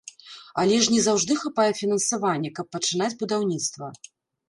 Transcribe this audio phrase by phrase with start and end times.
[0.63, 3.97] Але ж не заўжды хапае фінансавання, каб пачынаць будаўніцтва.